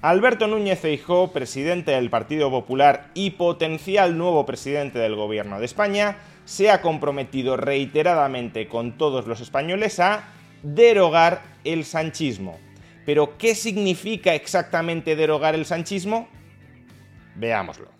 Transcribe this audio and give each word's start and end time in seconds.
Alberto 0.00 0.46
Núñez 0.46 0.78
Feijóo, 0.78 1.32
presidente 1.32 1.90
del 1.90 2.08
Partido 2.08 2.52
Popular 2.52 3.10
y 3.14 3.30
potencial 3.30 4.16
nuevo 4.16 4.46
presidente 4.46 5.00
del 5.00 5.16
Gobierno 5.16 5.58
de 5.58 5.64
España, 5.64 6.18
se 6.44 6.70
ha 6.70 6.82
comprometido 6.82 7.56
reiteradamente 7.56 8.68
con 8.68 8.96
todos 8.96 9.26
los 9.26 9.40
españoles 9.40 9.98
a 9.98 10.28
derogar 10.62 11.42
el 11.64 11.84
sanchismo. 11.84 12.60
Pero, 13.06 13.36
¿qué 13.38 13.56
significa 13.56 14.34
exactamente 14.34 15.16
derogar 15.16 15.56
el 15.56 15.66
sanchismo? 15.66 16.28
Veámoslo. 17.34 17.97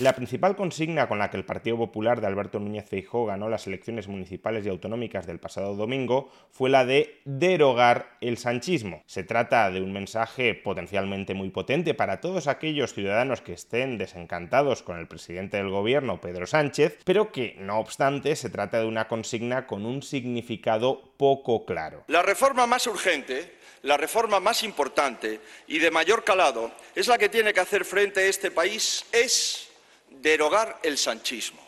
La 0.00 0.14
principal 0.14 0.56
consigna 0.56 1.06
con 1.06 1.18
la 1.18 1.30
que 1.30 1.36
el 1.36 1.44
Partido 1.44 1.76
Popular 1.76 2.20
de 2.20 2.26
Alberto 2.26 2.58
Núñez 2.58 2.88
Feijóo 2.88 3.26
ganó 3.26 3.50
las 3.50 3.66
elecciones 3.66 4.08
municipales 4.08 4.64
y 4.64 4.70
autonómicas 4.70 5.26
del 5.26 5.38
pasado 5.38 5.76
domingo 5.76 6.30
fue 6.50 6.70
la 6.70 6.86
de 6.86 7.20
derogar 7.24 8.16
el 8.22 8.38
sanchismo. 8.38 9.02
Se 9.06 9.22
trata 9.22 9.70
de 9.70 9.82
un 9.82 9.92
mensaje 9.92 10.54
potencialmente 10.54 11.34
muy 11.34 11.50
potente 11.50 11.92
para 11.92 12.20
todos 12.20 12.46
aquellos 12.48 12.94
ciudadanos 12.94 13.42
que 13.42 13.52
estén 13.52 13.98
desencantados 13.98 14.82
con 14.82 14.98
el 14.98 15.06
presidente 15.06 15.58
del 15.58 15.68
gobierno, 15.68 16.20
Pedro 16.20 16.46
Sánchez, 16.46 16.98
pero 17.04 17.30
que, 17.30 17.56
no 17.58 17.78
obstante, 17.78 18.34
se 18.34 18.50
trata 18.50 18.80
de 18.80 18.86
una 18.86 19.08
consigna 19.08 19.66
con 19.66 19.84
un 19.84 20.02
significado 20.02 21.12
poco 21.18 21.66
claro. 21.66 22.04
La 22.08 22.22
reforma 22.22 22.66
más 22.66 22.86
urgente, 22.86 23.56
la 23.82 23.98
reforma 23.98 24.40
más 24.40 24.62
importante 24.62 25.40
y 25.68 25.78
de 25.78 25.90
mayor 25.90 26.24
calado 26.24 26.72
es 26.94 27.08
la 27.08 27.18
que 27.18 27.28
tiene 27.28 27.52
que 27.52 27.60
hacer 27.60 27.84
frente 27.84 28.20
a 28.20 28.26
este 28.26 28.50
país, 28.50 29.04
es 29.12 29.68
derogar 30.20 30.78
el 30.82 30.98
sanchismo. 30.98 31.60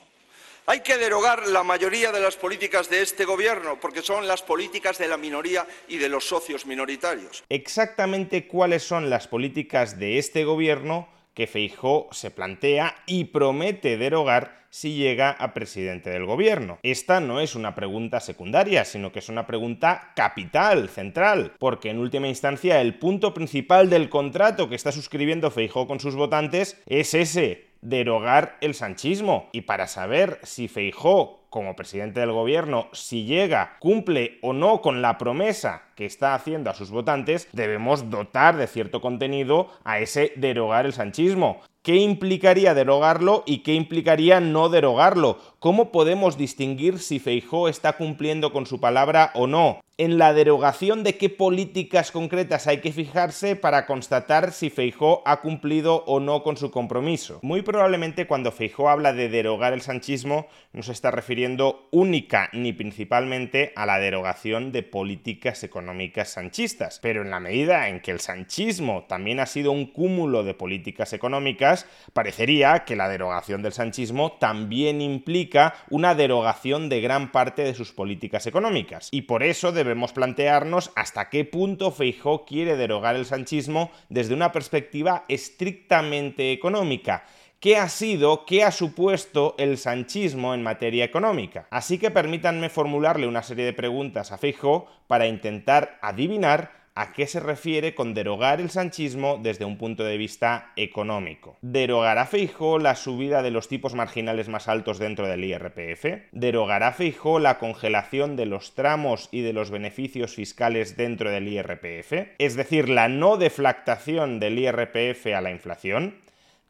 Hay 0.66 0.80
que 0.80 0.96
derogar 0.96 1.46
la 1.48 1.62
mayoría 1.62 2.10
de 2.10 2.20
las 2.20 2.36
políticas 2.36 2.88
de 2.88 3.02
este 3.02 3.26
gobierno 3.26 3.78
porque 3.80 4.00
son 4.00 4.26
las 4.26 4.42
políticas 4.42 4.96
de 4.96 5.08
la 5.08 5.18
minoría 5.18 5.66
y 5.88 5.98
de 5.98 6.08
los 6.08 6.26
socios 6.26 6.64
minoritarios. 6.64 7.44
Exactamente 7.50 8.46
cuáles 8.46 8.82
son 8.82 9.10
las 9.10 9.28
políticas 9.28 9.98
de 9.98 10.18
este 10.18 10.44
gobierno 10.44 11.08
que 11.34 11.46
Feijó 11.46 12.08
se 12.12 12.30
plantea 12.30 12.96
y 13.06 13.24
promete 13.24 13.98
derogar 13.98 14.64
si 14.70 14.94
llega 14.94 15.30
a 15.30 15.54
presidente 15.54 16.10
del 16.10 16.24
gobierno. 16.24 16.80
Esta 16.82 17.20
no 17.20 17.40
es 17.40 17.54
una 17.54 17.76
pregunta 17.76 18.18
secundaria, 18.18 18.84
sino 18.84 19.12
que 19.12 19.20
es 19.20 19.28
una 19.28 19.46
pregunta 19.46 20.12
capital, 20.16 20.88
central, 20.88 21.52
porque 21.60 21.90
en 21.90 21.98
última 21.98 22.26
instancia 22.26 22.80
el 22.80 22.98
punto 22.98 23.34
principal 23.34 23.88
del 23.88 24.08
contrato 24.08 24.68
que 24.68 24.74
está 24.74 24.90
suscribiendo 24.90 25.52
Feijó 25.52 25.86
con 25.86 26.00
sus 26.00 26.16
votantes 26.16 26.80
es 26.86 27.14
ese, 27.14 27.66
derogar 27.84 28.56
el 28.60 28.74
sanchismo. 28.74 29.48
Y 29.52 29.60
para 29.62 29.86
saber 29.86 30.40
si 30.42 30.66
Feijó 30.66 31.44
como 31.50 31.77
presidente 31.77 32.18
del 32.18 32.32
gobierno, 32.32 32.88
si 32.92 33.27
llega, 33.27 33.77
cumple 33.78 34.38
o 34.42 34.52
no 34.52 34.80
con 34.80 35.02
la 35.02 35.18
promesa 35.18 35.84
que 35.94 36.06
está 36.06 36.34
haciendo 36.34 36.70
a 36.70 36.74
sus 36.74 36.90
votantes, 36.90 37.48
debemos 37.52 38.10
dotar 38.10 38.56
de 38.56 38.66
cierto 38.66 39.00
contenido 39.00 39.68
a 39.84 39.98
ese 39.98 40.32
derogar 40.36 40.86
el 40.86 40.92
sanchismo. 40.92 41.60
¿Qué 41.84 41.96
implicaría 41.96 42.72
derogarlo 42.72 43.42
y 43.44 43.58
qué 43.58 43.74
implicaría 43.74 44.40
no 44.40 44.70
derogarlo? 44.70 45.38
¿Cómo 45.58 45.92
podemos 45.92 46.38
distinguir 46.38 46.98
si 46.98 47.18
Feijó 47.18 47.68
está 47.68 47.98
cumpliendo 47.98 48.54
con 48.54 48.64
su 48.64 48.80
palabra 48.80 49.33
o 49.34 49.46
no? 49.46 49.80
En 49.98 50.18
la 50.18 50.33
derogación 50.33 51.04
de 51.04 51.18
qué 51.18 51.28
políticas 51.28 52.10
concretas 52.10 52.66
hay 52.66 52.78
que 52.80 52.90
fijarse 52.90 53.54
para 53.54 53.84
constatar 53.84 54.52
si 54.52 54.70
Feijó 54.70 55.22
ha 55.27 55.42
cumplido 55.42 56.04
o 56.06 56.20
no 56.20 56.42
con 56.42 56.56
su 56.56 56.70
compromiso. 56.70 57.38
Muy 57.42 57.60
probablemente 57.60 58.27
cuando 58.27 58.50
Feijó 58.50 58.88
habla 58.88 59.12
de 59.12 59.28
derogar 59.28 59.74
el 59.74 59.83
sanchismo 59.83 60.46
no 60.72 60.83
se 60.83 60.92
está 60.92 61.10
refiriendo 61.10 61.86
única 61.92 62.48
ni 62.54 62.72
principalmente 62.72 63.72
a 63.77 63.84
la 63.84 63.98
derogación 63.98 64.72
de 64.72 64.83
políticas 64.83 65.62
económicas 65.62 65.83
sanchistas, 66.24 66.98
pero 67.00 67.22
en 67.22 67.30
la 67.30 67.40
medida 67.40 67.89
en 67.89 68.00
que 68.00 68.11
el 68.11 68.20
sanchismo 68.20 69.05
también 69.08 69.40
ha 69.40 69.46
sido 69.46 69.72
un 69.72 69.86
cúmulo 69.86 70.42
de 70.42 70.55
políticas 70.55 71.12
económicas, 71.12 71.86
parecería 72.12 72.84
que 72.84 72.96
la 72.96 73.08
derogación 73.08 73.62
del 73.62 73.72
sanchismo 73.72 74.33
también 74.33 75.00
implica 75.00 75.74
una 75.90 76.14
derogación 76.14 76.89
de 76.89 77.00
gran 77.00 77.33
parte 77.33 77.62
de 77.62 77.74
sus 77.74 77.92
políticas 77.92 78.46
económicas. 78.46 79.08
Y 79.11 79.22
por 79.22 79.42
eso 79.42 79.72
debemos 79.72 80.12
plantearnos 80.12 80.92
hasta 80.95 81.28
qué 81.30 81.45
punto 81.45 81.90
Feijó 81.90 82.45
quiere 82.45 82.77
derogar 82.77 83.16
el 83.16 83.27
sanchismo 83.27 83.90
desde 84.08 84.34
una 84.34 84.52
perspectiva 84.52 85.24
estrictamente 85.28 86.52
económica 86.52 87.24
qué 87.64 87.79
ha 87.79 87.89
sido, 87.89 88.45
qué 88.45 88.63
ha 88.63 88.70
supuesto 88.70 89.55
el 89.57 89.79
sanchismo 89.79 90.52
en 90.52 90.63
materia 90.63 91.02
económica. 91.02 91.67
Así 91.70 91.97
que 91.97 92.11
permítanme 92.11 92.69
formularle 92.69 93.27
una 93.27 93.42
serie 93.42 93.64
de 93.64 93.73
preguntas 93.73 94.33
a 94.33 94.36
Feijó 94.36 94.86
para 95.07 95.29
intentar 95.29 95.98
adivinar 96.02 96.73
a 96.95 97.14
qué 97.14 97.27
se 97.27 97.41
refiere 97.41 97.95
con 97.95 98.13
derogar 98.13 98.61
el 98.61 98.69
sanchismo 98.69 99.41
desde 99.42 99.64
un 99.64 99.79
punto 99.79 100.05
de 100.05 100.19
vista 100.19 100.73
económico. 100.77 101.57
¿Derogará 101.63 102.27
Feijó 102.27 102.79
la 102.79 102.97
subida 102.97 103.42
de 103.42 103.51
los 103.51 103.67
tipos 103.67 103.95
marginales 103.95 104.51
más 104.51 104.69
altos 104.69 104.98
dentro 104.98 105.27
del 105.27 105.45
IRPF? 105.45 106.33
¿Derogará 106.33 106.92
Feijó 106.92 107.39
la 107.39 107.58
congelación 107.58 108.36
de 108.36 108.45
los 108.45 108.75
tramos 108.75 109.31
y 109.33 109.41
de 109.41 109.55
los 109.55 109.70
beneficios 109.70 110.35
fiscales 110.35 110.98
dentro 110.98 111.31
del 111.31 111.48
IRPF? 111.48 112.35
Es 112.36 112.57
decir, 112.57 112.91
la 112.91 113.08
no 113.08 113.39
deflactación 113.39 114.39
del 114.39 114.58
IRPF 114.58 115.29
a 115.35 115.41
la 115.41 115.51
inflación. 115.51 116.23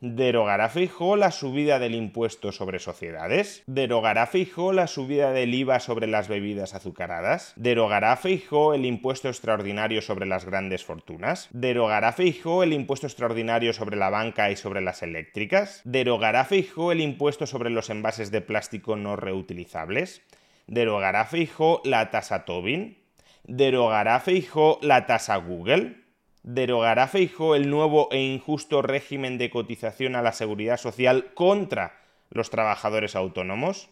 ¿Derogará 0.07 0.69
Feijó 0.69 1.17
la 1.17 1.31
subida 1.31 1.79
del 1.79 1.95
impuesto 1.95 2.53
sobre 2.53 2.79
sociedades? 2.79 3.63
¿Derogará 3.67 4.27
Feijó 4.27 4.75
la 4.75 4.87
subida 4.87 5.33
del 5.33 5.55
IVA 5.55 5.81
sobre 5.81 6.07
las 6.07 6.29
bebidas 6.29 6.75
azucaradas? 6.75 7.55
¿Derogará 7.57 8.15
Feijó 8.19 8.75
el 8.75 8.85
impuesto 8.85 9.29
extraordinario 9.31 10.03
sobre 10.03 10.27
las 10.27 10.45
grandes 10.45 10.85
fortunas? 10.85 11.49
¿Derogará 11.53 12.13
Feijó 12.13 12.63
el 12.63 12.75
impuesto 12.75 13.07
extraordinario 13.07 13.73
sobre 13.73 13.97
la 13.97 14.11
banca 14.11 14.51
y 14.51 14.57
sobre 14.57 14.83
las 14.83 15.03
eléctricas? 15.03 15.81
¿Derogará 15.85 16.45
Feijó 16.45 16.93
el 16.93 17.01
impuesto 17.01 17.47
sobre 17.47 17.71
los 17.71 17.89
envases 17.89 18.31
de 18.31 18.43
plástico 18.43 18.97
no 18.97 19.17
reutilizables? 19.17 20.21
¿Derogará 20.67 21.25
Feijó 21.25 21.81
la 21.83 22.11
tasa 22.11 22.45
Tobin? 22.45 22.99
¿Derogará 23.45 24.21
Feijó 24.21 24.79
la 24.83 25.07
tasa 25.07 25.37
Google? 25.37 26.04
¿Derogará 26.45 27.09
Feijó 27.09 27.55
el 27.55 27.71
nuevo 27.71 28.09
e 28.13 28.21
injusto 28.21 28.83
régimen 28.83 29.39
de 29.39 29.49
cotización 29.49 30.15
a 30.15 30.21
la 30.21 30.33
seguridad 30.33 30.77
social 30.77 31.33
contra 31.33 32.03
los 32.29 32.51
trabajadores 32.51 33.17
autónomos? 33.17 33.89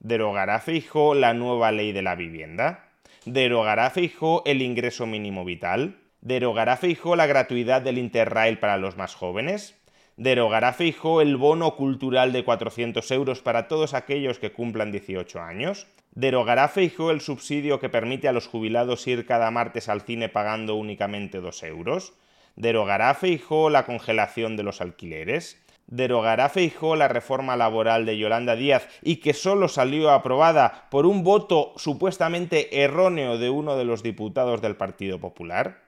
¿Derogará 0.00 0.58
Feijó 0.60 1.14
la 1.14 1.34
nueva 1.34 1.70
ley 1.70 1.92
de 1.92 2.00
la 2.00 2.14
vivienda? 2.14 2.88
¿Derogará 3.26 3.90
Feijó 3.90 4.42
el 4.46 4.62
ingreso 4.62 5.06
mínimo 5.06 5.44
vital? 5.44 5.98
¿Derogará 6.22 6.78
Feijó 6.78 7.14
la 7.14 7.26
gratuidad 7.26 7.82
del 7.82 7.98
Interrail 7.98 8.58
para 8.58 8.78
los 8.78 8.96
más 8.96 9.14
jóvenes? 9.14 9.78
¿Derogará 10.16 10.74
Feijó 10.74 11.22
el 11.22 11.38
bono 11.38 11.74
cultural 11.74 12.32
de 12.32 12.44
400 12.44 13.10
euros 13.12 13.40
para 13.40 13.66
todos 13.66 13.94
aquellos 13.94 14.38
que 14.38 14.52
cumplan 14.52 14.92
18 14.92 15.40
años? 15.40 15.86
¿Derogará 16.14 16.68
Feijó 16.68 17.10
el 17.10 17.22
subsidio 17.22 17.80
que 17.80 17.88
permite 17.88 18.28
a 18.28 18.32
los 18.32 18.46
jubilados 18.46 19.06
ir 19.06 19.24
cada 19.24 19.50
martes 19.50 19.88
al 19.88 20.02
cine 20.02 20.28
pagando 20.28 20.74
únicamente 20.74 21.40
2 21.40 21.62
euros? 21.62 22.12
¿Derogará 22.56 23.14
Feijó 23.14 23.70
la 23.70 23.86
congelación 23.86 24.58
de 24.58 24.62
los 24.62 24.82
alquileres? 24.82 25.58
¿Derogará 25.86 26.50
Feijó 26.50 26.94
la 26.94 27.08
reforma 27.08 27.56
laboral 27.56 28.04
de 28.04 28.18
Yolanda 28.18 28.54
Díaz 28.54 28.86
y 29.00 29.16
que 29.16 29.32
solo 29.32 29.68
salió 29.68 30.10
aprobada 30.10 30.88
por 30.90 31.06
un 31.06 31.24
voto 31.24 31.72
supuestamente 31.76 32.82
erróneo 32.82 33.38
de 33.38 33.48
uno 33.48 33.78
de 33.78 33.86
los 33.86 34.02
diputados 34.02 34.60
del 34.60 34.76
Partido 34.76 35.18
Popular? 35.18 35.80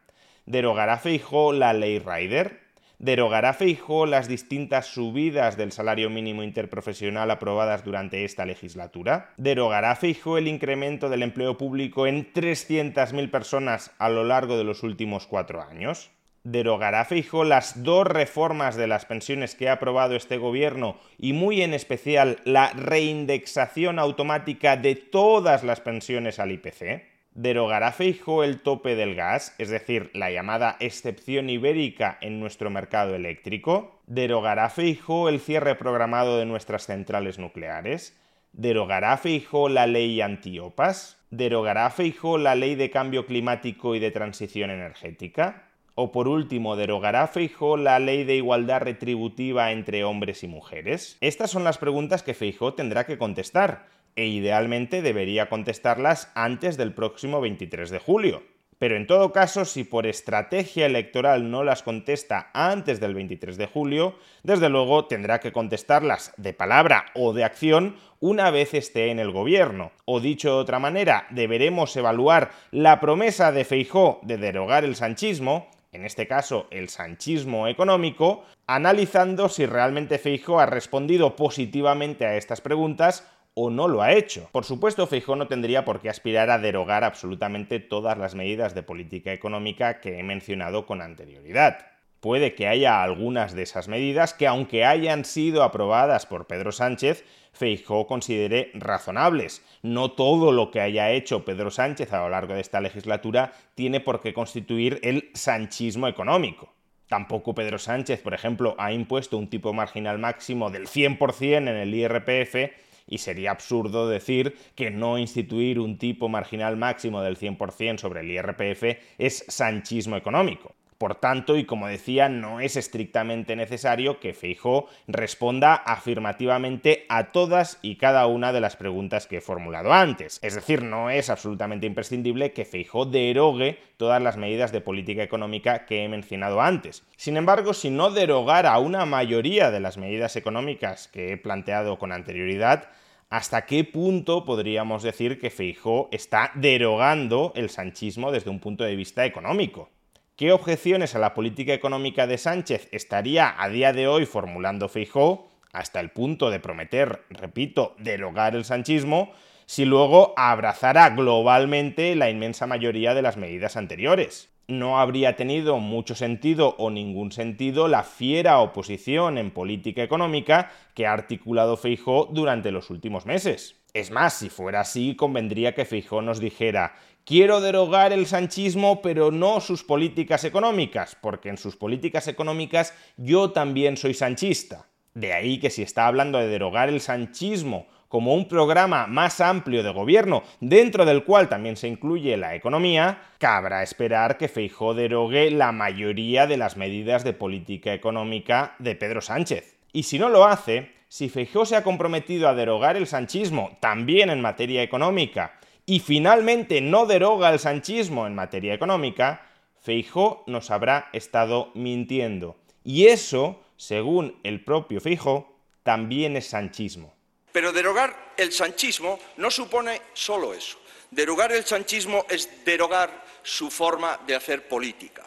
¿Derogará 0.47 0.97
Feijó 0.97 1.53
la 1.53 1.75
ley 1.75 1.99
Rider? 1.99 2.64
¿Derogará 2.99 3.53
Feijó 3.53 4.07
las 4.07 4.29
distintas 4.29 4.87
subidas 4.87 5.57
del 5.57 5.73
salario 5.73 6.11
mínimo 6.11 6.43
interprofesional 6.43 7.31
aprobadas 7.31 7.85
durante 7.85 8.25
esta 8.25 8.47
legislatura? 8.47 9.33
¿Derogará 9.37 9.97
Feijó 9.97 10.39
el 10.39 10.49
incremento 10.49 11.09
del 11.09 11.23
empleo 11.23 11.59
público 11.59 12.07
en 12.07 12.33
300.000 12.33 13.31
personas 13.31 13.91
a 13.99 14.09
lo 14.09 14.25
largo 14.25 14.57
de 14.57 14.65
los 14.65 14.83
últimos 14.83 15.27
cuatro 15.27 15.63
años? 15.63 16.11
derogará 16.45 17.07
Feijóo 17.07 17.43
las 17.43 17.83
dos 17.83 18.07
reformas 18.07 18.77
de 18.77 18.87
las 18.87 19.07
pensiones 19.07 19.55
que 19.55 19.69
ha 19.69 19.73
aprobado 19.73 20.15
este 20.15 20.37
gobierno 20.37 20.99
y 21.19 21.33
muy 21.33 21.63
en 21.63 21.73
especial 21.73 22.39
la 22.45 22.71
reindexación 22.71 23.99
automática 23.99 24.77
de 24.77 24.95
todas 24.95 25.65
las 25.65 25.81
pensiones 25.81 26.39
al 26.39 26.53
IPC? 26.53 27.14
¿Derogará 27.35 27.91
Feijóo 27.91 28.45
el 28.45 28.61
tope 28.61 28.95
del 28.95 29.17
gas, 29.17 29.57
es 29.59 29.69
decir, 29.69 30.09
la 30.15 30.31
llamada 30.31 30.77
excepción 30.79 31.51
ibérica 31.51 32.17
en 32.21 32.39
nuestro 32.39 32.71
mercado 32.71 33.17
eléctrico? 33.17 34.01
¿Derogará 34.07 34.71
Feijóo 34.71 35.29
el 35.29 35.41
cierre 35.41 35.75
programado 35.75 36.39
de 36.39 36.47
nuestras 36.47 36.87
centrales 36.87 37.41
nucleares? 37.41 38.17
¿Derogará 38.53 39.17
Feijóo 39.17 39.69
la 39.69 39.89
ley 39.89 40.21
antiopas? 40.21 41.19
¿Derogará 41.31 41.91
Feijóo 41.91 42.39
la 42.39 42.55
ley 42.55 42.77
de 42.77 42.91
cambio 42.91 43.27
climático 43.27 43.97
y 43.97 43.99
de 43.99 44.13
transición 44.13 44.71
energética? 44.71 45.65
O 45.97 46.13
por 46.13 46.29
último, 46.29 46.75
¿derogará 46.77 47.27
Feijó 47.29 47.77
la 47.77 48.01
ley 48.01 48.25
de 48.25 48.35
igualdad 48.35 48.83
retributiva 48.83 49.71
entre 49.71 50.03
hombres 50.03 50.43
y 50.43 50.49
mujeres? 50.49 51.17
Estas 51.21 51.53
son 51.53 51.63
las 51.63 51.79
preguntas 51.79 52.25
que 52.25 52.35
Feijó 52.35 52.75
tendrá 52.75 53.07
que 53.07 53.17
contestar, 53.17 53.87
e 54.17 54.27
idealmente 54.27 55.03
debería 55.03 55.49
contestarlas 55.49 56.31
antes 56.35 56.77
del 56.77 56.95
próximo 56.95 57.41
23 57.41 57.91
de 57.91 57.99
julio. 57.99 58.43
Pero 58.79 58.97
en 58.97 59.07
todo 59.07 59.33
caso, 59.33 59.65
si 59.65 59.85
por 59.85 60.07
estrategia 60.07 60.87
electoral 60.87 61.51
no 61.51 61.65
las 61.65 61.83
contesta 61.83 62.51
antes 62.53 63.01
del 63.01 63.15
23 63.15 63.57
de 63.57 63.67
julio, 63.67 64.17
desde 64.43 64.69
luego 64.69 65.07
tendrá 65.07 65.41
que 65.41 65.53
contestarlas 65.53 66.35
de 66.37 66.53
palabra 66.53 67.07
o 67.15 67.33
de 67.33 67.45
acción 67.45 67.97
una 68.21 68.51
vez 68.51 68.75
esté 68.75 69.11
en 69.11 69.21
el 69.21 69.31
gobierno. 69.31 69.93
O 70.05 70.21
dicho 70.21 70.49
de 70.51 70.57
otra 70.57 70.79
manera, 70.81 71.27
deberemos 71.31 71.97
evaluar 71.97 72.51
la 72.73 73.01
promesa 73.01 73.53
de 73.53 73.65
Feijó 73.65 74.21
de 74.23 74.39
derogar 74.39 74.85
el 74.85 74.97
sanchismo 74.97 75.69
en 75.95 76.05
este 76.05 76.27
caso 76.27 76.67
el 76.71 76.89
sanchismo 76.89 77.69
económico, 77.69 78.45
analizando 78.67 79.49
si 79.49 79.65
realmente 79.65 80.19
Feijóo 80.19 80.59
ha 80.59 80.67
respondido 80.67 81.37
positivamente 81.37 82.27
a 82.27 82.37
estas 82.37 82.61
preguntas 82.61 83.31
o 83.55 83.71
no 83.71 83.89
lo 83.89 84.03
ha 84.03 84.13
hecho. 84.13 84.49
Por 84.53 84.65
supuesto, 84.65 85.07
Feijóo 85.07 85.37
no 85.37 85.49
tendría 85.49 85.85
por 85.85 86.01
qué 86.01 86.11
aspirar 86.11 86.51
a 86.51 86.59
derogar 86.59 87.05
absolutamente 87.05 87.81
todas 87.81 88.19
las 88.19 88.35
medidas 88.35 88.75
de 88.75 88.83
política 88.83 89.33
económica 89.33 90.01
que 90.01 90.19
he 90.19 90.23
mencionado 90.23 90.87
con 90.87 91.01
anterioridad 91.01 91.95
puede 92.25 92.55
que 92.55 92.67
haya 92.67 93.03
algunas 93.03 93.53
de 93.53 93.65
esas 93.65 93.87
medidas 93.87 94.33
que, 94.33 94.47
aunque 94.47 94.87
hayan 94.87 95.27
sido 95.27 95.63
aprobadas 95.63 96.25
por 96.25 96.47
Pedro 96.47 96.73
Sánchez, 96.73 97.23
Feijóo 97.53 98.07
considere 98.07 98.71
razonables. 98.73 99.63
No 99.83 100.13
todo 100.13 100.51
lo 100.51 100.71
que 100.71 100.81
haya 100.81 101.11
hecho 101.11 101.45
Pedro 101.45 101.71
Sánchez 101.71 102.15
a 102.15 102.21
lo 102.21 102.31
largo 102.31 102.55
de 102.55 102.63
esta 102.63 102.81
legislatura 102.81 103.53
tiene 103.75 104.01
por 104.01 104.23
qué 104.23 104.33
constituir 104.33 105.01
el 105.03 105.29
sanchismo 105.35 106.09
económico. 106.09 106.73
Tampoco 107.09 107.55
Pedro 107.55 107.79
Sánchez, 107.79 108.23
por 108.23 108.33
ejemplo, 108.33 108.75
ha 108.79 108.91
impuesto 108.91 109.37
un 109.37 109.51
tipo 109.51 109.75
marginal 109.75 110.19
máximo 110.19 110.71
del 110.71 110.89
100% 110.89 111.59
en 111.59 111.69
el 111.69 111.95
IRPF 111.95 112.73
y 113.07 113.19
sería 113.19 113.51
absurdo 113.51 114.09
decir 114.09 114.57
que 114.75 114.91
no 114.91 115.19
instituir 115.19 115.79
un 115.79 115.99
tipo 115.99 116.29
marginal 116.29 116.77
máximo 116.77 117.23
del 117.23 117.37
100% 117.37 117.99
sobre 117.99 118.21
el 118.21 118.31
IRPF 118.31 118.99
es 119.19 119.45
sanchismo 119.49 120.17
económico. 120.17 120.75
Por 121.05 121.17
tanto, 121.17 121.59
y 121.59 121.67
como 121.67 121.87
decía, 121.87 122.31
no 122.31 122.61
es 122.61 122.77
estrictamente 122.77 123.57
necesario 123.57 124.21
que 124.21 124.33
Feijó 124.33 124.89
responda 125.07 125.75
afirmativamente 125.75 127.05
a 127.11 127.31
todas 127.31 127.79
y 127.83 127.97
cada 127.97 128.27
una 128.27 128.55
de 128.55 128.63
las 128.63 128.77
preguntas 128.77 129.27
que 129.27 129.37
he 129.37 129.41
formulado 129.43 129.93
antes. 129.93 130.39
Es 130.43 130.55
decir, 130.55 130.83
no 130.83 131.11
es 131.11 131.29
absolutamente 131.29 131.87
imprescindible 131.87 132.55
que 132.55 132.65
Feijó 132.65 133.05
derogue 133.05 133.79
todas 133.99 134.23
las 134.23 134.39
medidas 134.39 134.73
de 134.73 134.81
política 134.81 135.23
económica 135.23 135.85
que 135.85 136.05
he 136.05 136.09
mencionado 136.09 136.63
antes. 136.63 137.05
Sin 137.19 137.37
embargo, 137.37 137.75
si 137.75 137.91
no 137.91 138.11
derogara 138.11 138.79
una 138.79 139.05
mayoría 139.05 139.71
de 139.71 139.81
las 139.81 139.99
medidas 139.99 140.37
económicas 140.37 141.09
que 141.09 141.35
he 141.35 141.37
planteado 141.37 141.99
con 141.99 142.13
anterioridad, 142.13 142.89
¿hasta 143.29 143.67
qué 143.67 143.85
punto 143.85 144.47
podríamos 144.47 145.03
decir 145.03 145.39
que 145.39 145.51
Feijó 145.51 146.09
está 146.13 146.51
derogando 146.55 147.53
el 147.57 147.69
sanchismo 147.69 148.33
desde 148.33 148.49
un 148.49 148.59
punto 148.59 148.85
de 148.85 148.97
vista 148.97 149.27
económico? 149.27 149.91
¿Qué 150.37 150.51
objeciones 150.51 151.15
a 151.15 151.21
la 151.21 151.33
política 151.33 151.75
económica 151.75 152.27
de 152.27 152.39
Sánchez 152.39 152.89
estaría 152.91 153.55
a 153.57 153.69
día 153.69 153.93
de 153.93 154.09
hoy 154.09 154.27
formulando 154.27 154.89
Feijó, 154.89 155.49
hasta 155.73 156.01
el 156.01 156.11
punto 156.11 156.51
de 156.51 156.59
prometer, 156.59 157.23
repito, 157.31 157.95
derogar 157.99 158.57
el 158.57 158.65
sanchismo, 158.65 159.31
si 159.67 159.85
luego 159.85 160.35
abrazara 160.37 161.11
globalmente 161.11 162.17
la 162.17 162.31
inmensa 162.31 162.67
mayoría 162.67 163.15
de 163.15 163.23
las 163.23 163.37
medidas 163.37 163.77
anteriores? 163.77 164.51
No 164.67 164.99
habría 164.99 165.37
tenido 165.37 165.79
mucho 165.79 166.17
sentido 166.17 166.75
o 166.79 166.91
ningún 166.91 167.31
sentido 167.31 167.87
la 167.87 168.03
fiera 168.03 168.59
oposición 168.59 169.39
en 169.39 169.53
política 169.53 170.03
económica 170.03 170.73
que 170.95 171.07
ha 171.07 171.13
articulado 171.13 171.77
Feijó 171.77 172.29
durante 172.33 172.73
los 172.73 172.91
últimos 172.91 173.25
meses. 173.25 173.77
Es 173.93 174.11
más, 174.11 174.35
si 174.35 174.49
fuera 174.49 174.81
así, 174.81 175.15
convendría 175.15 175.75
que 175.75 175.85
Feijó 175.85 176.23
nos 176.23 176.41
dijera 176.41 176.95
Quiero 177.27 177.63
derogar 177.63 178.13
el 178.13 178.27
sanchismo, 178.27 179.01
pero 179.01 179.31
no 179.31 179.59
sus 179.61 179.83
políticas 179.83 180.45
económicas, 180.45 181.17
porque 181.19 181.49
en 181.49 181.57
sus 181.57 181.75
políticas 181.75 182.29
económicas 182.29 182.93
yo 183.17 183.51
también 183.51 183.97
soy 183.97 184.13
sanchista. 184.13 184.89
De 185.15 185.33
ahí 185.33 185.59
que 185.59 185.71
si 185.71 185.81
está 185.81 186.07
hablando 186.07 186.37
de 186.37 186.49
derogar 186.49 186.91
el 186.91 187.01
sanchismo 187.01 187.87
como 188.09 188.35
un 188.35 188.47
programa 188.47 189.07
más 189.07 189.41
amplio 189.41 189.83
de 189.83 189.91
gobierno, 189.91 190.43
dentro 190.61 191.07
del 191.07 191.25
cual 191.25 191.49
también 191.49 191.77
se 191.79 191.89
incluye 191.89 192.37
la 192.37 192.55
economía, 192.57 193.23
cabrá 193.39 193.83
esperar 193.83 194.37
que 194.37 194.49
Feijó 194.49 194.93
derogue 194.93 195.51
la 195.51 195.73
mayoría 195.73 196.47
de 196.47 196.59
las 196.59 196.77
medidas 196.77 197.25
de 197.25 197.33
política 197.33 197.95
económica 197.95 198.75
de 198.79 198.97
Pedro 198.97 199.23
Sánchez. 199.23 199.79
Y 199.95 200.03
si 200.03 200.19
no 200.19 200.29
lo 200.29 200.45
hace, 200.45 200.93
si 201.09 201.31
Feijó 201.31 201.65
se 201.65 201.77
ha 201.77 201.85
comprometido 201.85 202.51
a 202.51 202.55
derogar 202.55 202.99
el 202.99 203.07
sanchismo 203.07 203.79
también 203.81 204.29
en 204.29 204.43
materia 204.43 204.83
económica 204.83 205.55
y 205.87 206.01
finalmente 206.01 206.81
no 206.81 207.07
deroga 207.07 207.51
el 207.51 207.59
sanchismo 207.59 208.27
en 208.27 208.35
materia 208.35 208.75
económica, 208.75 209.51
Feijó 209.83 210.45
nos 210.47 210.71
habrá 210.71 211.11
estado 211.13 211.71
mintiendo. 211.75 212.57
Y 212.85 213.09
eso, 213.09 213.63
según 213.77 214.41
el 214.43 214.65
propio 214.65 215.01
Feijó, 215.01 215.59
también 215.83 216.37
es 216.37 216.47
sanchismo. 216.47 217.13
Pero 217.53 217.73
derogar 217.73 218.33
el 218.37 218.53
sanchismo 218.53 219.19
no 219.37 219.51
supone 219.51 220.01
solo 220.15 220.55
eso. 220.55 220.79
Derogar 221.11 221.53
el 221.53 221.65
sanchismo 221.65 222.25
es 222.31 222.65
derogar 222.65 223.25
su 223.43 223.71
forma 223.71 224.19
de 224.27 224.35
hacer 224.35 224.67
política. 224.67 225.23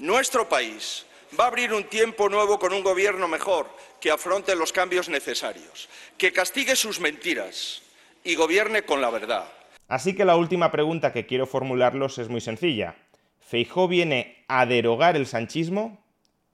Nuestro 0.00 0.48
país 0.48 1.06
va 1.38 1.44
a 1.44 1.46
abrir 1.46 1.72
un 1.72 1.84
tiempo 1.84 2.28
nuevo 2.28 2.58
con 2.58 2.72
un 2.72 2.82
gobierno 2.82 3.28
mejor 3.28 3.70
que 4.00 4.10
afronte 4.10 4.56
los 4.56 4.72
cambios 4.72 5.08
necesarios, 5.08 5.88
que 6.18 6.32
castigue 6.32 6.74
sus 6.74 6.98
mentiras 6.98 7.82
y 8.24 8.34
gobierne 8.34 8.82
con 8.82 9.00
la 9.00 9.10
verdad 9.10 9.59
Así 9.90 10.14
que 10.14 10.24
la 10.24 10.36
última 10.36 10.70
pregunta 10.70 11.12
que 11.12 11.26
quiero 11.26 11.46
formularlos 11.46 12.18
es 12.18 12.28
muy 12.28 12.40
sencilla. 12.40 12.94
¿Feijó 13.40 13.88
viene 13.88 14.36
a 14.46 14.64
derogar 14.64 15.16
el 15.16 15.26
sanchismo 15.26 15.98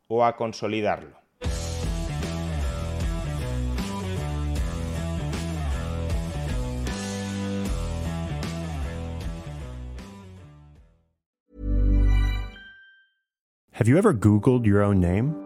o 0.09 0.25
a 0.25 0.37
consolidarlo? 0.37 1.19
Have 13.73 13.87
you 13.87 13.99
ever 13.99 14.15
Googled 14.15 14.65
your 14.65 14.83
own 14.83 14.99
name? 14.99 15.46